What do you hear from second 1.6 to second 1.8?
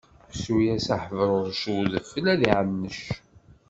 i